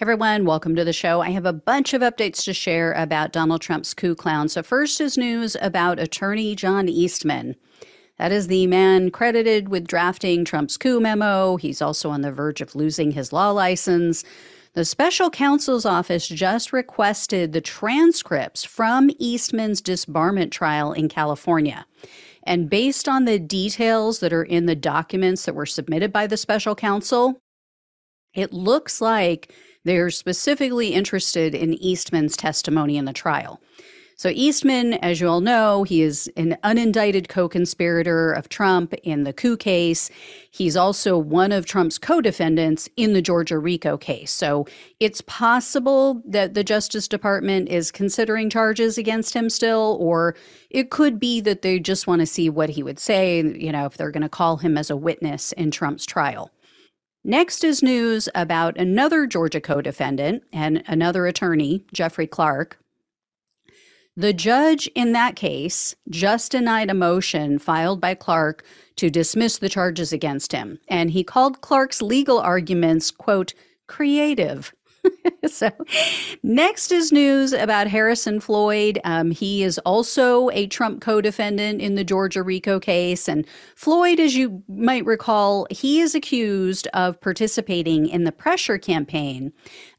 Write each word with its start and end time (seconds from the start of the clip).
everyone, 0.00 0.46
welcome 0.46 0.74
to 0.74 0.82
the 0.82 0.94
show. 0.94 1.20
I 1.20 1.28
have 1.28 1.44
a 1.44 1.52
bunch 1.52 1.92
of 1.92 2.00
updates 2.00 2.42
to 2.44 2.54
share 2.54 2.92
about 2.94 3.32
Donald 3.32 3.60
Trump's 3.60 3.92
coup 3.92 4.14
clown. 4.14 4.48
So, 4.48 4.62
first 4.62 4.98
is 4.98 5.18
news 5.18 5.58
about 5.60 5.98
attorney 5.98 6.56
John 6.56 6.88
Eastman. 6.88 7.54
That 8.16 8.32
is 8.32 8.46
the 8.46 8.66
man 8.66 9.10
credited 9.10 9.68
with 9.68 9.86
drafting 9.86 10.46
Trump's 10.46 10.78
coup 10.78 11.00
memo. 11.00 11.58
He's 11.58 11.82
also 11.82 12.08
on 12.08 12.22
the 12.22 12.32
verge 12.32 12.62
of 12.62 12.74
losing 12.74 13.10
his 13.10 13.30
law 13.30 13.50
license. 13.50 14.24
The 14.72 14.86
special 14.86 15.28
counsel's 15.28 15.84
office 15.84 16.26
just 16.26 16.72
requested 16.72 17.52
the 17.52 17.60
transcripts 17.60 18.64
from 18.64 19.10
Eastman's 19.18 19.82
disbarment 19.82 20.50
trial 20.50 20.94
in 20.94 21.10
California. 21.10 21.84
And 22.44 22.70
based 22.70 23.06
on 23.06 23.26
the 23.26 23.38
details 23.38 24.20
that 24.20 24.32
are 24.32 24.44
in 24.44 24.64
the 24.64 24.74
documents 24.74 25.44
that 25.44 25.54
were 25.54 25.66
submitted 25.66 26.10
by 26.10 26.26
the 26.26 26.38
special 26.38 26.74
counsel, 26.74 27.38
it 28.32 28.54
looks 28.54 29.02
like 29.02 29.52
they're 29.84 30.10
specifically 30.10 30.88
interested 30.88 31.54
in 31.54 31.74
Eastman's 31.74 32.36
testimony 32.36 32.96
in 32.96 33.04
the 33.04 33.12
trial. 33.12 33.60
So, 34.20 34.28
Eastman, 34.28 34.92
as 35.02 35.18
you 35.18 35.28
all 35.28 35.40
know, 35.40 35.82
he 35.82 36.02
is 36.02 36.30
an 36.36 36.58
unindicted 36.62 37.28
co 37.28 37.48
conspirator 37.48 38.32
of 38.32 38.50
Trump 38.50 38.92
in 39.02 39.24
the 39.24 39.32
coup 39.32 39.56
case. 39.56 40.10
He's 40.50 40.76
also 40.76 41.16
one 41.16 41.52
of 41.52 41.64
Trump's 41.64 41.96
co 41.96 42.20
defendants 42.20 42.86
in 42.98 43.14
the 43.14 43.22
Georgia 43.22 43.58
RICO 43.58 43.96
case. 43.96 44.30
So, 44.30 44.66
it's 45.00 45.22
possible 45.22 46.20
that 46.26 46.52
the 46.52 46.62
Justice 46.62 47.08
Department 47.08 47.70
is 47.70 47.90
considering 47.90 48.50
charges 48.50 48.98
against 48.98 49.32
him 49.32 49.48
still, 49.48 49.96
or 49.98 50.36
it 50.68 50.90
could 50.90 51.18
be 51.18 51.40
that 51.40 51.62
they 51.62 51.78
just 51.78 52.06
want 52.06 52.20
to 52.20 52.26
see 52.26 52.50
what 52.50 52.68
he 52.68 52.82
would 52.82 52.98
say, 52.98 53.42
you 53.42 53.72
know, 53.72 53.86
if 53.86 53.96
they're 53.96 54.10
going 54.10 54.20
to 54.20 54.28
call 54.28 54.58
him 54.58 54.76
as 54.76 54.90
a 54.90 54.96
witness 54.98 55.52
in 55.52 55.70
Trump's 55.70 56.04
trial. 56.04 56.50
Next 57.22 57.64
is 57.64 57.82
news 57.82 58.28
about 58.34 58.78
another 58.78 59.26
Georgia 59.26 59.60
co 59.60 59.80
defendant 59.80 60.42
and 60.52 60.82
another 60.86 61.26
attorney, 61.26 61.84
Jeffrey 61.92 62.26
Clark, 62.26 62.78
the 64.16 64.32
judge 64.32 64.86
in 64.94 65.12
that 65.12 65.36
case 65.36 65.94
just 66.08 66.52
denied 66.52 66.90
a 66.90 66.94
motion 66.94 67.58
filed 67.58 68.00
by 68.00 68.14
Clark 68.14 68.64
to 68.96 69.08
dismiss 69.08 69.56
the 69.56 69.68
charges 69.68 70.12
against 70.12 70.52
him. 70.52 70.78
And 70.88 71.12
he 71.12 71.22
called 71.24 71.60
Clark's 71.60 72.02
legal 72.02 72.38
arguments, 72.38 73.10
quote, 73.10 73.54
creative. 73.86 74.74
so, 75.46 75.70
next 76.42 76.92
is 76.92 77.12
news 77.12 77.52
about 77.52 77.86
Harrison 77.86 78.40
Floyd. 78.40 79.00
Um, 79.04 79.30
he 79.30 79.62
is 79.62 79.78
also 79.80 80.50
a 80.50 80.66
Trump 80.66 81.00
co 81.00 81.20
defendant 81.20 81.80
in 81.80 81.94
the 81.94 82.04
Georgia 82.04 82.42
RICO 82.42 82.80
case. 82.80 83.28
And 83.28 83.46
Floyd, 83.74 84.20
as 84.20 84.36
you 84.36 84.62
might 84.68 85.04
recall, 85.04 85.66
he 85.70 86.00
is 86.00 86.14
accused 86.14 86.88
of 86.94 87.20
participating 87.20 88.06
in 88.06 88.24
the 88.24 88.32
pressure 88.32 88.78
campaign 88.78 89.52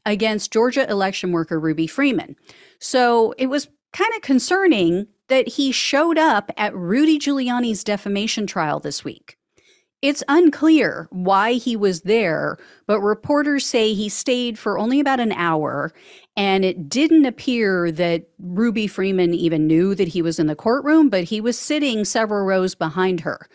against 0.06 0.52
Georgia 0.52 0.88
election 0.90 1.32
worker 1.32 1.58
Ruby 1.58 1.86
Freeman. 1.86 2.36
So, 2.78 3.32
it 3.38 3.46
was 3.46 3.68
kind 3.92 4.12
of 4.14 4.22
concerning 4.22 5.06
that 5.28 5.48
he 5.48 5.72
showed 5.72 6.18
up 6.18 6.50
at 6.56 6.74
Rudy 6.74 7.18
Giuliani's 7.18 7.84
defamation 7.84 8.46
trial 8.46 8.80
this 8.80 9.04
week. 9.04 9.36
It's 10.02 10.24
unclear 10.26 11.06
why 11.10 11.52
he 11.52 11.76
was 11.76 12.00
there, 12.00 12.58
but 12.88 13.00
reporters 13.00 13.64
say 13.64 13.94
he 13.94 14.08
stayed 14.08 14.58
for 14.58 14.76
only 14.76 14.98
about 14.98 15.20
an 15.20 15.30
hour, 15.30 15.92
and 16.36 16.64
it 16.64 16.88
didn't 16.88 17.24
appear 17.24 17.92
that 17.92 18.24
Ruby 18.40 18.88
Freeman 18.88 19.32
even 19.32 19.68
knew 19.68 19.94
that 19.94 20.08
he 20.08 20.20
was 20.20 20.40
in 20.40 20.48
the 20.48 20.56
courtroom, 20.56 21.08
but 21.08 21.24
he 21.24 21.40
was 21.40 21.56
sitting 21.56 22.04
several 22.04 22.44
rows 22.44 22.74
behind 22.74 23.20
her. 23.20 23.48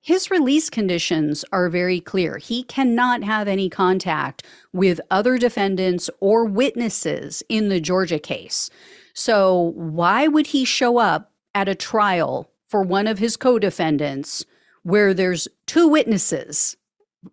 His 0.00 0.30
release 0.30 0.70
conditions 0.70 1.44
are 1.52 1.68
very 1.68 2.00
clear. 2.00 2.38
He 2.38 2.62
cannot 2.62 3.22
have 3.22 3.46
any 3.46 3.68
contact 3.68 4.42
with 4.72 5.02
other 5.10 5.36
defendants 5.36 6.08
or 6.18 6.46
witnesses 6.46 7.42
in 7.50 7.68
the 7.68 7.80
Georgia 7.80 8.18
case. 8.18 8.70
So, 9.12 9.72
why 9.76 10.28
would 10.28 10.48
he 10.48 10.64
show 10.64 10.96
up 10.96 11.32
at 11.54 11.68
a 11.68 11.74
trial 11.74 12.50
for 12.68 12.82
one 12.82 13.06
of 13.06 13.18
his 13.18 13.36
co 13.36 13.58
defendants 13.58 14.44
where 14.82 15.14
there's 15.14 15.48
two 15.66 15.88
witnesses 15.88 16.76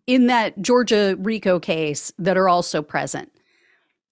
in 0.08 0.28
that 0.28 0.62
Georgia 0.62 1.16
RICO 1.20 1.60
case 1.60 2.12
that 2.18 2.38
are 2.38 2.50
also 2.50 2.82
present? 2.82 3.32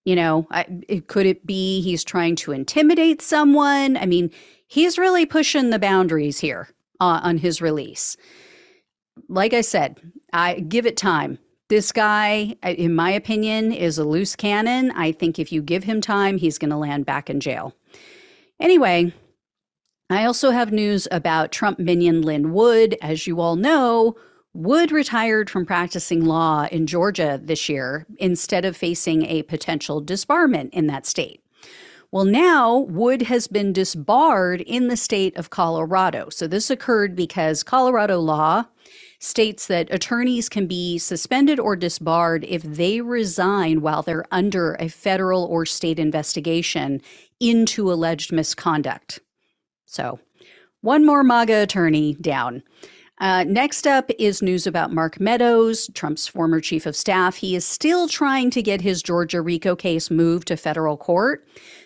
You 0.06 0.16
know, 0.16 0.48
I, 0.50 0.66
it, 0.88 1.08
could 1.08 1.26
it 1.26 1.46
be 1.46 1.82
he's 1.82 2.04
trying 2.04 2.36
to 2.38 2.52
intimidate 2.52 3.22
someone? 3.22 3.98
I 3.98 4.06
mean, 4.06 4.32
he's 4.68 4.98
really 4.98 5.26
pushing 5.26 5.70
the 5.70 5.80
boundaries 5.80 6.40
here 6.40 6.70
uh, 7.00 7.20
on 7.24 7.38
his 7.38 7.62
release. 7.62 8.18
Like 9.28 9.54
I 9.54 9.62
said, 9.62 10.00
I 10.32 10.62
give 10.62 10.86
it 10.86 10.98
time. 10.98 11.40
This 11.68 11.92
guy, 11.92 12.56
in 12.64 12.96
my 12.96 13.12
opinion, 13.12 13.72
is 13.72 14.00
a 14.00 14.04
loose 14.04 14.36
cannon. 14.36 14.92
I 14.92 15.12
think 15.12 15.38
if 15.38 15.52
you 15.52 15.62
give 15.62 15.84
him 15.84 16.02
time, 16.02 16.38
he's 16.38 16.58
going 16.58 16.72
to 16.72 16.78
land 16.78 17.06
back 17.06 17.30
in 17.30 17.40
jail. 17.40 17.76
Anyway, 18.60 19.14
I 20.12 20.26
also 20.26 20.50
have 20.50 20.72
news 20.72 21.08
about 21.12 21.52
Trump 21.52 21.78
minion 21.78 22.24
Lin 22.24 22.52
Wood. 22.52 22.98
As 23.00 23.28
you 23.28 23.40
all 23.40 23.56
know, 23.56 24.16
Wood 24.56 24.92
retired 24.92 25.52
from 25.52 25.68
practicing 25.68 26.26
law 26.26 26.68
in 26.72 26.88
Georgia 26.88 27.40
this 27.42 27.70
year 27.70 28.08
instead 28.18 28.66
of 28.66 28.76
facing 28.76 29.28
a 29.28 29.44
potential 29.44 30.04
disbarment 30.04 30.72
in 30.72 30.88
that 30.88 31.06
state. 31.06 31.44
Well, 32.12 32.26
now 32.26 32.76
Wood 32.76 33.24
has 33.24 33.48
been 33.48 33.72
disbarred 33.72 34.62
in 34.62 34.88
the 34.88 34.98
state 34.98 35.38
of 35.38 35.52
Colorado. 35.52 36.30
So 36.30 36.48
this 36.48 36.72
occurred 36.72 37.16
because 37.16 37.62
Colorado 37.62 38.20
law 38.20 38.66
states 39.20 39.68
that 39.68 39.94
attorneys 39.94 40.50
can 40.50 40.66
be 40.66 40.98
suspended 40.98 41.60
or 41.60 41.76
disbarred 41.76 42.44
if 42.46 42.64
they 42.64 43.00
resign 43.00 43.82
while 43.82 44.02
they're 44.02 44.26
under 44.32 44.76
a 44.80 44.88
federal 44.88 45.46
or 45.46 45.68
state 45.68 46.00
investigation 46.00 47.00
into 47.40 47.92
alleged 47.92 48.32
misconduct. 48.32 49.20
So, 49.90 50.20
one 50.82 51.04
more 51.04 51.24
MAGA 51.24 51.64
attorney 51.64 52.14
down. 52.22 52.62
Uh, 53.18 53.44
next 53.44 53.88
up 53.88 54.12
is 54.20 54.40
news 54.40 54.68
about 54.68 54.94
Mark 54.94 55.20
Meadows, 55.20 55.90
Trump's 55.96 56.28
former 56.28 56.62
chief 56.62 56.86
of 56.86 56.96
staff. 56.96 57.38
He 57.38 57.56
is 57.56 57.66
still 57.66 58.08
trying 58.08 58.52
to 58.52 58.62
get 58.62 58.82
his 58.82 59.02
Georgia 59.02 59.42
RICO 59.42 59.76
case 59.76 60.12
moved 60.12 60.48
to 60.50 60.58
federal 60.58 60.96
court 60.96 61.46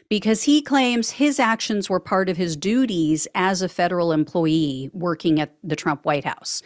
because 0.10 0.44
he 0.44 0.62
claims 0.62 1.12
his 1.12 1.40
actions 1.40 1.90
were 1.90 2.02
part 2.02 2.28
of 2.28 2.36
his 2.36 2.58
duties 2.58 3.26
as 3.36 3.62
a 3.62 3.70
federal 3.70 4.12
employee 4.12 4.92
working 4.94 5.40
at 5.40 5.56
the 5.64 5.76
Trump 5.76 6.06
White 6.06 6.26
House. 6.26 6.62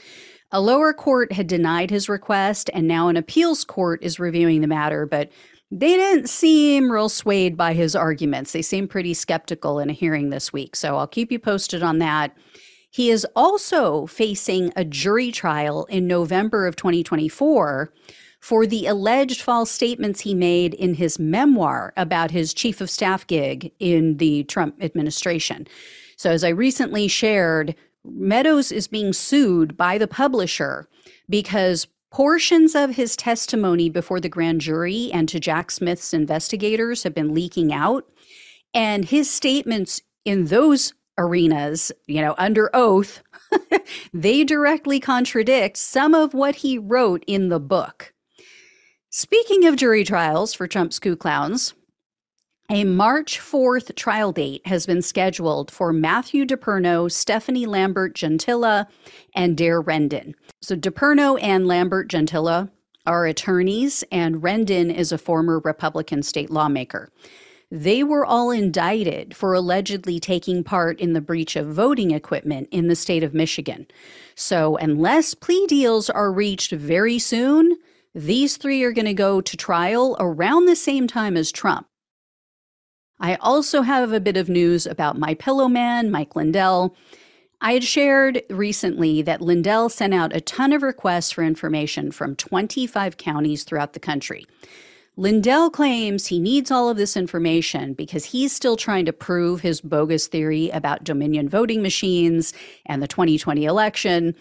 A 0.51 0.59
lower 0.59 0.91
court 0.91 1.33
had 1.33 1.45
denied 1.45 1.91
his 1.91 2.09
request, 2.09 2.69
and 2.73 2.87
now 2.87 3.09
an 3.09 3.17
appeals 3.17 3.63
court 3.63 4.01
is 4.01 4.19
reviewing 4.19 4.61
the 4.61 4.67
matter, 4.67 5.05
but 5.05 5.29
they 5.71 5.95
didn't 5.95 6.29
seem 6.29 6.91
real 6.91 7.09
swayed 7.09 7.57
by 7.57 7.73
his 7.73 7.95
arguments. 7.95 8.51
They 8.53 8.61
seemed 8.61 8.89
pretty 8.89 9.13
skeptical 9.13 9.79
in 9.79 9.89
a 9.89 9.93
hearing 9.93 10.29
this 10.29 10.53
week. 10.53 10.75
So 10.75 10.97
I'll 10.97 11.07
keep 11.07 11.31
you 11.31 11.39
posted 11.39 11.83
on 11.83 11.99
that. 11.99 12.35
He 12.89 13.09
is 13.09 13.27
also 13.35 14.07
facing 14.07 14.71
a 14.75 14.85
jury 14.85 15.31
trial 15.31 15.85
in 15.85 16.07
November 16.07 16.67
of 16.67 16.75
2024 16.75 17.93
for 18.39 18.65
the 18.65 18.85
alleged 18.85 19.41
false 19.41 19.69
statements 19.69 20.21
he 20.21 20.33
made 20.33 20.73
in 20.73 20.93
his 20.93 21.19
memoir 21.19 21.91
about 21.97 22.31
his 22.31 22.53
chief 22.53 22.79
of 22.79 22.89
staff 22.89 23.27
gig 23.27 23.71
in 23.79 24.17
the 24.17 24.43
Trump 24.45 24.81
administration. 24.81 25.67
So, 26.15 26.31
as 26.31 26.43
I 26.43 26.49
recently 26.49 27.07
shared, 27.07 27.75
Meadows 28.09 28.71
is 28.71 28.87
being 28.87 29.13
sued 29.13 29.75
by 29.75 29.97
the 29.97 30.07
publisher 30.07 30.87
because 31.29 31.87
portions 32.11 32.75
of 32.75 32.95
his 32.95 33.15
testimony 33.15 33.89
before 33.89 34.19
the 34.19 34.29
grand 34.29 34.61
jury 34.61 35.11
and 35.13 35.27
to 35.29 35.39
Jack 35.39 35.71
Smith's 35.71 36.13
investigators 36.13 37.03
have 37.03 37.13
been 37.13 37.33
leaking 37.33 37.73
out. 37.73 38.05
And 38.73 39.05
his 39.05 39.29
statements 39.29 40.01
in 40.25 40.45
those 40.45 40.93
arenas, 41.17 41.91
you 42.05 42.21
know, 42.21 42.35
under 42.37 42.69
oath, 42.73 43.23
they 44.13 44.43
directly 44.43 44.99
contradict 44.99 45.77
some 45.77 46.13
of 46.13 46.33
what 46.33 46.57
he 46.57 46.77
wrote 46.77 47.23
in 47.27 47.49
the 47.49 47.59
book. 47.59 48.13
Speaking 49.09 49.65
of 49.65 49.77
jury 49.77 50.03
trials 50.03 50.53
for 50.53 50.67
Trump's 50.67 50.99
coup 50.99 51.15
clowns, 51.15 51.73
a 52.69 52.83
March 52.83 53.39
4th 53.39 53.95
trial 53.95 54.33
date 54.33 54.65
has 54.67 54.85
been 54.85 55.01
scheduled 55.01 55.71
for 55.71 55.93
Matthew 55.93 56.45
DePerno, 56.45 57.09
Stefanie 57.09 57.65
Lambert 57.65 58.13
Juntilla, 58.13 58.87
and 59.33 59.55
Daire 59.55 59.81
Rendon. 59.81 60.33
So 60.61 60.75
DePerno 60.75 61.41
and 61.41 61.65
Lambert 61.65 62.09
Gentilla 62.09 62.69
are 63.05 63.25
attorneys, 63.25 64.03
and 64.11 64.41
Rendon 64.41 64.93
is 64.93 65.13
a 65.13 65.17
former 65.17 65.59
Republican 65.59 66.23
state 66.23 66.49
lawmaker. 66.49 67.09
They 67.71 68.03
were 68.03 68.25
all 68.25 68.51
indicted 68.51 69.35
for 69.35 69.53
allegedly 69.53 70.19
taking 70.19 70.63
part 70.63 70.99
in 70.99 71.13
the 71.13 71.21
breach 71.21 71.55
of 71.55 71.67
voting 71.67 72.11
equipment 72.11 72.67
in 72.71 72.87
the 72.87 72.95
state 72.95 73.23
of 73.23 73.33
Michigan. 73.33 73.87
So, 74.35 74.77
unless 74.77 75.33
plea 75.33 75.65
deals 75.67 76.09
are 76.09 76.31
reached 76.31 76.71
very 76.71 77.19
soon, 77.19 77.77
these 78.13 78.57
three 78.57 78.83
are 78.83 78.93
going 78.93 79.05
to 79.05 79.13
go 79.13 79.39
to 79.39 79.57
trial 79.57 80.17
around 80.19 80.65
the 80.65 80.75
same 80.75 81.07
time 81.07 81.37
as 81.37 81.51
Trump. 81.51 81.87
I 83.19 83.35
also 83.35 83.81
have 83.81 84.11
a 84.11 84.19
bit 84.19 84.37
of 84.37 84.49
news 84.49 84.85
about 84.85 85.17
my 85.17 85.33
pillow 85.33 85.67
man, 85.67 86.11
Mike 86.11 86.35
Lindell. 86.35 86.95
I 87.59 87.73
had 87.73 87.83
shared 87.83 88.43
recently 88.49 89.23
that 89.23 89.41
Lindell 89.41 89.89
sent 89.89 90.13
out 90.13 90.35
a 90.35 90.41
ton 90.41 90.71
of 90.73 90.83
requests 90.83 91.31
for 91.31 91.43
information 91.43 92.11
from 92.11 92.35
25 92.35 93.17
counties 93.17 93.63
throughout 93.63 93.93
the 93.93 93.99
country. 93.99 94.45
Lindell 95.19 95.71
claims 95.71 96.27
he 96.27 96.39
needs 96.39 96.69
all 96.69 96.89
of 96.89 96.97
this 96.97 97.17
information 97.17 97.93
because 97.93 98.25
he's 98.25 98.53
still 98.53 98.77
trying 98.77 99.05
to 99.05 99.13
prove 99.13 99.61
his 99.61 99.81
bogus 99.81 100.27
theory 100.27 100.69
about 100.69 101.03
Dominion 101.03 101.49
voting 101.49 101.81
machines 101.81 102.53
and 102.85 103.01
the 103.01 103.07
2020 103.07 103.65
election. 103.65 104.35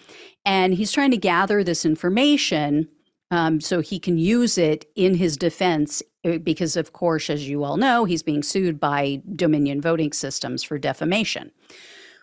And 0.45 0.75
he's 0.75 0.93
trying 0.93 1.13
to 1.13 1.17
gather 1.17 1.65
this 1.65 1.87
information 1.87 2.89
um, 3.31 3.63
so 3.63 3.81
he 3.81 3.99
can 3.99 4.19
use 4.19 4.59
it 4.59 4.85
in 4.95 5.15
his 5.15 5.39
defense 5.39 6.03
Uh, 6.27 6.39
because, 6.39 6.77
of 6.77 6.93
course, 6.93 7.31
as 7.31 7.49
you 7.49 7.63
all 7.63 7.77
know, 7.77 8.05
he's 8.05 8.25
being 8.25 8.43
sued 8.43 8.81
by 8.81 9.23
Dominion 9.35 9.81
Voting 9.81 10.13
Systems 10.13 10.65
for 10.65 10.79
defamation. 10.79 11.53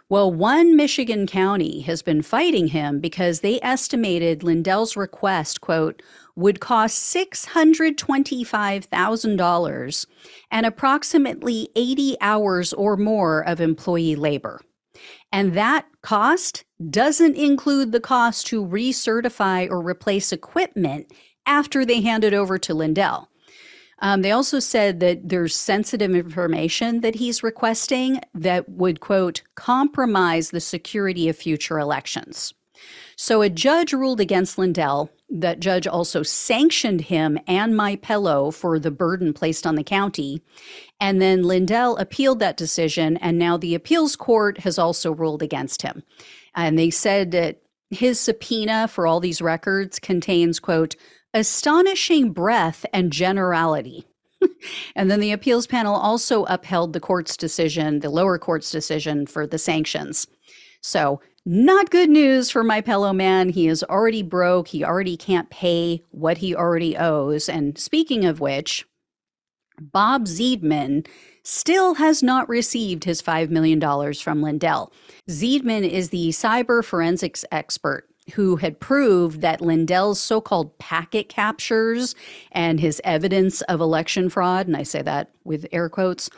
Well, 0.10 0.30
one 0.32 0.76
Michigan 0.76 1.26
county 1.26 1.80
has 1.82 2.02
been 2.02 2.22
fighting 2.22 2.68
him 2.68 3.00
because 3.00 3.40
they 3.40 3.62
estimated 3.62 4.44
Lindell's 4.44 4.98
request, 4.98 5.62
quote, 5.62 6.02
would 6.36 6.60
cost 6.60 7.16
$625,000 7.16 10.06
and 10.52 10.66
approximately 10.66 11.70
80 11.76 12.18
hours 12.20 12.74
or 12.74 12.98
more 12.98 13.48
of 13.48 13.62
employee 13.62 14.16
labor. 14.16 14.60
And 15.32 15.54
that 15.54 15.86
cost 16.02 16.66
doesn't 16.90 17.38
include 17.38 17.92
the 17.92 18.02
cost 18.02 18.48
to 18.48 18.64
recertify 18.64 19.70
or 19.70 19.82
replace 19.82 20.34
equipment 20.34 21.12
after 21.46 21.86
they 21.86 22.02
hand 22.02 22.24
it 22.24 22.34
over 22.34 22.58
to 22.60 22.74
Lindell. 22.74 23.30
Um, 24.04 24.22
they 24.22 24.32
also 24.32 24.60
said 24.60 25.00
that 25.00 25.30
there's 25.30 25.56
sensitive 25.56 26.14
information 26.14 27.00
that 27.02 27.16
he's 27.16 27.42
requesting 27.42 28.20
that 28.34 28.68
would, 28.68 29.00
quote, 29.00 29.44
compromise 29.56 30.52
the 30.52 30.60
security 30.60 31.30
of 31.30 31.38
future 31.38 31.80
elections. 31.80 32.54
So 33.16 33.42
a 33.42 33.50
judge 33.50 33.94
ruled 33.94 34.20
against 34.20 34.58
Lindell. 34.58 35.10
That 35.30 35.62
judge 35.62 35.88
also 35.88 36.22
sanctioned 36.22 37.02
him 37.02 37.40
and 37.48 37.78
My 37.78 37.96
Pillow 37.96 38.52
for 38.52 38.78
the 38.78 38.92
burden 38.92 39.32
placed 39.32 39.66
on 39.66 39.76
the 39.76 39.86
county. 39.86 40.42
And 41.00 41.22
then 41.22 41.44
Lindell 41.44 41.96
appealed 41.96 42.40
that 42.40 42.58
decision, 42.58 43.16
and 43.18 43.40
now 43.40 43.56
the 43.56 43.74
appeals 43.74 44.18
court 44.18 44.60
has 44.60 44.78
also 44.78 45.14
ruled 45.14 45.42
against 45.42 45.82
him. 45.82 46.04
And 46.54 46.78
they 46.78 46.90
said 46.90 47.32
that 47.32 47.62
his 47.90 48.20
subpoena 48.20 48.90
for 48.90 49.08
all 49.08 49.22
these 49.22 49.42
records 49.42 49.98
contains, 49.98 50.60
quote, 50.60 50.98
astonishing 51.34 52.32
breadth 52.32 52.86
and 52.94 53.12
generality. 53.12 54.06
and 54.96 55.10
then 55.10 55.20
the 55.20 55.32
appeals 55.32 55.68
panel 55.68 55.96
also 55.96 56.44
upheld 56.46 56.94
the 56.94 57.00
court's 57.00 57.38
decision, 57.38 58.00
the 58.00 58.10
lower 58.10 58.38
court's 58.38 58.72
decision 58.72 59.26
for 59.26 59.48
the 59.48 59.58
sanctions. 59.58 60.28
So, 60.82 61.22
not 61.46 61.90
good 61.90 62.10
news 62.10 62.50
for 62.50 62.64
my 62.64 62.80
pillow 62.80 63.12
man. 63.12 63.50
He 63.50 63.68
is 63.68 63.84
already 63.84 64.22
broke. 64.22 64.70
He 64.70 64.84
already 64.84 65.18
can't 65.18 65.50
pay 65.50 66.02
what 66.12 66.38
he 66.38 66.56
already 66.56 66.96
owes. 66.96 67.50
And 67.50 67.78
speaking 67.78 68.24
of 68.24 68.40
which, 68.40 68.86
Bob 69.80 70.26
Zeidman 70.26 71.06
still 71.44 71.96
has 71.96 72.24
not 72.24 72.48
received 72.48 73.04
his 73.04 73.22
$5 73.22 73.50
million 73.50 73.82
from 74.14 74.42
Lindell. 74.42 74.94
Zeidman 75.30 75.88
is 75.88 76.10
the 76.10 76.30
cyber 76.30 76.84
forensics 76.84 77.44
expert 77.52 78.08
who 78.34 78.58
had 78.58 78.80
proved 78.80 79.42
that 79.42 79.62
Lindell's 79.62 80.20
so 80.20 80.40
called 80.42 80.78
packet 80.78 81.30
captures 81.30 82.16
and 82.52 82.80
his 82.80 83.02
evidence 83.04 83.62
of 83.64 83.82
election 83.82 84.30
fraud, 84.30 84.68
and 84.68 84.78
I 84.78 84.84
say 84.84 85.02
that 85.02 85.32
with 85.44 85.66
air 85.72 85.90
quotes, 85.90 86.30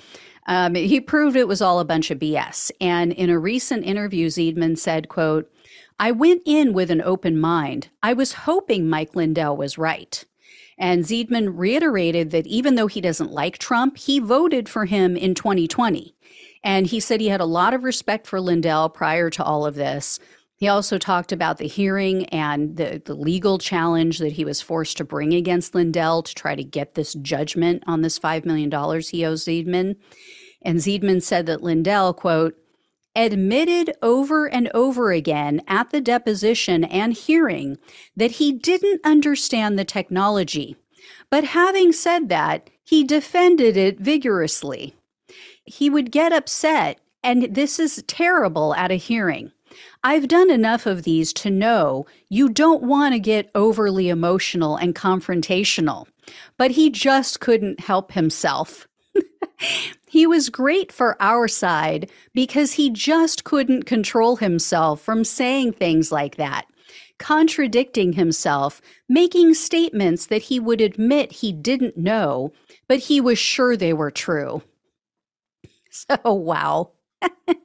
um, 0.47 0.75
he 0.75 0.99
proved 1.01 1.35
it 1.35 1.47
was 1.47 1.61
all 1.61 1.79
a 1.79 1.85
bunch 1.85 2.11
of 2.11 2.19
BS. 2.19 2.71
And 2.79 3.11
in 3.11 3.29
a 3.29 3.39
recent 3.39 3.85
interview, 3.85 4.27
Zeidman 4.27 4.77
said, 4.77 5.09
quote, 5.09 5.51
I 5.99 6.11
went 6.11 6.41
in 6.45 6.73
with 6.73 6.91
an 6.91 7.01
open 7.01 7.39
mind. 7.39 7.89
I 8.03 8.13
was 8.13 8.33
hoping 8.33 8.89
Mike 8.89 9.15
Lindell 9.15 9.55
was 9.55 9.77
right. 9.77 10.23
And 10.77 11.05
Zeidman 11.05 11.53
reiterated 11.57 12.31
that 12.31 12.47
even 12.47 12.75
though 12.75 12.87
he 12.87 12.99
doesn't 12.99 13.31
like 13.31 13.57
Trump, 13.57 13.97
he 13.97 14.19
voted 14.19 14.67
for 14.67 14.85
him 14.85 15.15
in 15.15 15.33
2020. 15.33 16.15
And 16.63 16.87
he 16.87 16.99
said 16.99 17.21
he 17.21 17.29
had 17.29 17.41
a 17.41 17.45
lot 17.45 17.73
of 17.73 17.83
respect 17.83 18.27
for 18.27 18.41
Lindell 18.41 18.89
prior 18.89 19.29
to 19.29 19.43
all 19.43 19.65
of 19.65 19.75
this, 19.75 20.19
he 20.57 20.67
also 20.69 20.97
talked 20.97 21.31
about 21.31 21.57
the 21.57 21.67
hearing 21.67 22.25
and 22.27 22.77
the, 22.77 23.01
the 23.03 23.13
legal 23.13 23.57
challenge 23.57 24.19
that 24.19 24.33
he 24.33 24.45
was 24.45 24.61
forced 24.61 24.97
to 24.97 25.03
bring 25.03 25.33
against 25.33 25.75
Lindell 25.75 26.23
to 26.23 26.33
try 26.33 26.55
to 26.55 26.63
get 26.63 26.95
this 26.95 27.13
judgment 27.15 27.83
on 27.87 28.01
this 28.01 28.17
$5 28.17 28.45
million 28.45 28.71
he 29.01 29.25
owes 29.25 29.45
Zeidman. 29.45 29.97
And 30.61 30.79
Zeidman 30.79 31.21
said 31.21 31.45
that 31.47 31.61
Lindell, 31.61 32.13
quote, 32.13 32.55
admitted 33.15 33.93
over 34.01 34.45
and 34.45 34.69
over 34.73 35.11
again 35.11 35.61
at 35.67 35.89
the 35.89 36.01
deposition 36.01 36.83
and 36.85 37.13
hearing 37.13 37.77
that 38.15 38.31
he 38.31 38.51
didn't 38.51 39.01
understand 39.05 39.77
the 39.77 39.85
technology. 39.85 40.75
But 41.29 41.43
having 41.43 41.91
said 41.91 42.29
that, 42.29 42.69
he 42.83 43.03
defended 43.03 43.77
it 43.77 43.99
vigorously. 43.99 44.95
He 45.65 45.89
would 45.89 46.11
get 46.11 46.31
upset, 46.31 46.99
and 47.23 47.55
this 47.55 47.79
is 47.79 48.03
terrible 48.07 48.75
at 48.75 48.91
a 48.91 48.95
hearing. 48.95 49.51
I've 50.05 50.27
done 50.27 50.51
enough 50.51 50.85
of 50.85 51.01
these 51.01 51.33
to 51.33 51.49
know 51.49 52.05
you 52.29 52.47
don't 52.47 52.83
want 52.83 53.15
to 53.15 53.19
get 53.19 53.49
overly 53.55 54.07
emotional 54.09 54.75
and 54.75 54.93
confrontational, 54.93 56.05
but 56.59 56.69
he 56.69 56.91
just 56.91 57.39
couldn't 57.39 57.79
help 57.79 58.11
himself. 58.11 58.87
he 60.07 60.27
was 60.27 60.49
great 60.49 60.91
for 60.91 61.19
our 61.19 61.47
side 61.47 62.11
because 62.35 62.73
he 62.73 62.91
just 62.91 63.45
couldn't 63.45 63.87
control 63.87 64.35
himself 64.35 65.01
from 65.01 65.23
saying 65.23 65.73
things 65.73 66.11
like 66.11 66.35
that, 66.35 66.67
contradicting 67.17 68.13
himself, 68.13 68.83
making 69.09 69.55
statements 69.55 70.27
that 70.27 70.43
he 70.43 70.59
would 70.59 70.81
admit 70.81 71.31
he 71.31 71.51
didn't 71.51 71.97
know, 71.97 72.53
but 72.87 72.99
he 72.99 73.19
was 73.19 73.39
sure 73.39 73.75
they 73.75 73.91
were 73.91 74.11
true. 74.11 74.61
So, 75.89 76.33
wow. 76.33 76.91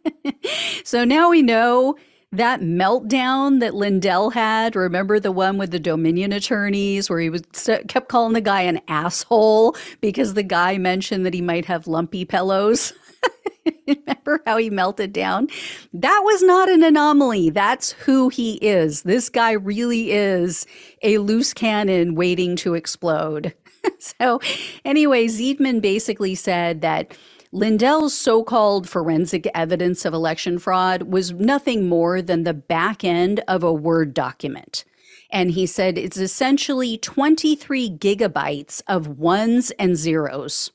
so 0.85 1.05
now 1.05 1.31
we 1.31 1.43
know 1.43 1.97
that 2.33 2.61
meltdown 2.61 3.61
that 3.61 3.75
Lindell 3.75 4.31
had, 4.31 4.77
remember 4.77 5.19
the 5.19 5.33
one 5.33 5.59
with 5.59 5.73
the 5.73 5.81
Dominion 5.81 6.33
attorneys 6.33 7.11
where 7.11 7.19
he 7.19 7.31
was 7.31 7.43
kept 7.89 8.09
calling 8.09 8.35
the 8.35 8.41
guy 8.41 8.63
an 8.63 8.81
asshole 8.87 9.77
because 10.01 10.35
the 10.35 10.45
guy 10.45 10.79
mentioned 10.79 11.27
that 11.27 11.35
he 11.35 11.43
might 11.43 11.65
have 11.65 11.89
lumpy 11.89 12.25
pillows? 12.25 12.93
remember 13.87 14.41
how 14.47 14.57
he 14.57 14.71
melted 14.71 15.13
down? 15.13 15.49
That 15.93 16.21
was 16.25 16.43
not 16.43 16.69
an 16.69 16.83
anomaly. 16.83 17.51
That's 17.51 17.93
who 17.93 18.29
he 18.29 18.55
is. 18.57 19.03
This 19.03 19.29
guy 19.29 19.53
really 19.53 20.13
is 20.13 20.67
a 21.03 21.19
loose 21.19 21.53
cannon 21.53 22.15
waiting 22.15 22.57
to 22.57 22.75
explode. 22.75 23.55
so, 23.99 24.41
anyway, 24.85 25.27
Zeidman 25.27 25.81
basically 25.81 26.35
said 26.35 26.81
that 26.83 27.17
Lindell's 27.53 28.15
so 28.15 28.45
called 28.45 28.89
forensic 28.89 29.49
evidence 29.55 30.05
of 30.05 30.15
election 30.15 30.59
fraud 30.59 31.05
was 31.05 31.33
nothing 31.33 31.89
more 31.89 32.23
than 32.23 32.45
the 32.45 32.55
back 32.55 33.03
end 33.03 33.41
of 33.49 33.65
a 33.65 33.73
Word 33.73 34.15
document. 34.15 34.85
And 35.31 35.53
he 35.53 35.67
said 35.67 35.99
it's 35.99 36.17
essentially 36.17 36.97
23 36.99 37.91
gigabytes 37.91 38.83
of 38.87 39.07
ones 39.19 39.73
and 39.73 39.97
zeros. 39.97 40.71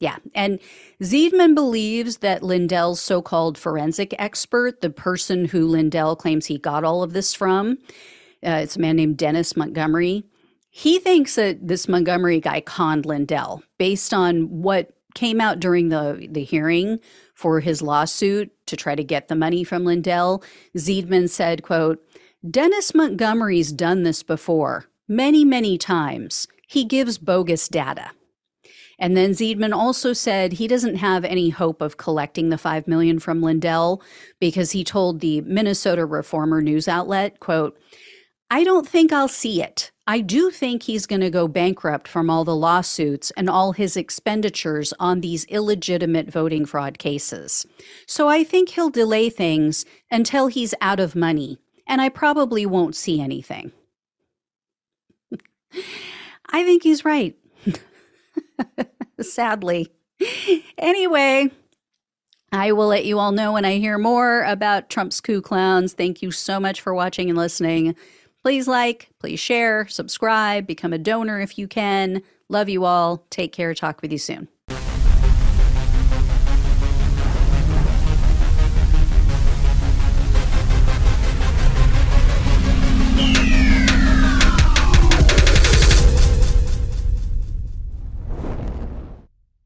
Yeah. 0.00 0.16
And 0.34 0.60
Zeidman 1.02 1.54
believes 1.54 2.18
that 2.18 2.42
Lindell's 2.42 3.00
so 3.00 3.20
called 3.20 3.58
forensic 3.58 4.14
expert, 4.18 4.80
the 4.80 4.90
person 4.90 5.46
who 5.46 5.66
Lindell 5.66 6.16
claims 6.16 6.46
he 6.46 6.56
got 6.58 6.84
all 6.84 7.02
of 7.02 7.12
this 7.12 7.34
from, 7.34 7.78
uh, 8.46 8.60
it's 8.62 8.76
a 8.76 8.80
man 8.80 8.96
named 8.96 9.18
Dennis 9.18 9.56
Montgomery. 9.56 10.24
He 10.70 11.00
thinks 11.00 11.34
that 11.34 11.66
this 11.66 11.88
Montgomery 11.88 12.40
guy 12.40 12.60
conned 12.60 13.04
Lindell 13.04 13.62
based 13.78 14.14
on 14.14 14.62
what 14.62 14.92
came 15.18 15.40
out 15.40 15.58
during 15.58 15.88
the, 15.88 16.28
the 16.30 16.44
hearing 16.44 17.00
for 17.34 17.58
his 17.58 17.82
lawsuit 17.82 18.52
to 18.66 18.76
try 18.76 18.94
to 18.94 19.02
get 19.02 19.26
the 19.26 19.34
money 19.34 19.64
from 19.64 19.84
Lindell, 19.84 20.44
Zeidman 20.76 21.28
said, 21.28 21.64
quote, 21.64 21.98
Dennis 22.48 22.94
Montgomery's 22.94 23.72
done 23.72 24.04
this 24.04 24.22
before, 24.22 24.84
many, 25.08 25.44
many 25.44 25.76
times. 25.76 26.46
He 26.68 26.84
gives 26.84 27.18
bogus 27.18 27.66
data. 27.66 28.12
And 29.00 29.16
then 29.16 29.30
Zeidman 29.30 29.74
also 29.74 30.12
said 30.12 30.52
he 30.52 30.68
doesn't 30.68 30.96
have 30.96 31.24
any 31.24 31.48
hope 31.48 31.82
of 31.82 31.96
collecting 31.96 32.50
the 32.50 32.58
5 32.58 32.86
million 32.86 33.18
from 33.18 33.42
Lindell 33.42 34.00
because 34.38 34.70
he 34.70 34.84
told 34.84 35.18
the 35.18 35.40
Minnesota 35.40 36.06
Reformer 36.06 36.62
news 36.62 36.86
outlet, 36.86 37.40
quote, 37.40 37.76
I 38.50 38.64
don't 38.64 38.88
think 38.88 39.12
I'll 39.12 39.28
see 39.28 39.62
it. 39.62 39.90
I 40.06 40.20
do 40.20 40.50
think 40.50 40.84
he's 40.84 41.04
going 41.04 41.20
to 41.20 41.28
go 41.28 41.46
bankrupt 41.48 42.08
from 42.08 42.30
all 42.30 42.44
the 42.44 42.56
lawsuits 42.56 43.30
and 43.32 43.50
all 43.50 43.72
his 43.72 43.94
expenditures 43.94 44.94
on 44.98 45.20
these 45.20 45.44
illegitimate 45.46 46.30
voting 46.30 46.64
fraud 46.64 46.98
cases. 46.98 47.66
So 48.06 48.26
I 48.26 48.42
think 48.42 48.70
he'll 48.70 48.88
delay 48.88 49.28
things 49.28 49.84
until 50.10 50.46
he's 50.46 50.74
out 50.80 50.98
of 50.98 51.14
money, 51.14 51.58
and 51.86 52.00
I 52.00 52.08
probably 52.08 52.64
won't 52.64 52.96
see 52.96 53.20
anything. 53.20 53.70
I 56.50 56.64
think 56.64 56.84
he's 56.84 57.04
right. 57.04 57.36
Sadly. 59.20 59.92
Anyway, 60.78 61.50
I 62.50 62.72
will 62.72 62.86
let 62.86 63.04
you 63.04 63.18
all 63.18 63.32
know 63.32 63.52
when 63.52 63.66
I 63.66 63.76
hear 63.76 63.98
more 63.98 64.42
about 64.44 64.88
Trump's 64.88 65.20
coup 65.20 65.42
clowns. 65.42 65.92
Thank 65.92 66.22
you 66.22 66.30
so 66.30 66.58
much 66.58 66.80
for 66.80 66.94
watching 66.94 67.28
and 67.28 67.38
listening. 67.38 67.94
Please 68.42 68.68
like, 68.68 69.10
please 69.18 69.40
share, 69.40 69.86
subscribe, 69.88 70.66
become 70.66 70.92
a 70.92 70.98
donor 70.98 71.40
if 71.40 71.58
you 71.58 71.68
can. 71.68 72.22
Love 72.48 72.68
you 72.68 72.84
all. 72.84 73.26
Take 73.30 73.52
care. 73.52 73.74
Talk 73.74 74.00
with 74.00 74.12
you 74.12 74.18
soon. 74.18 74.48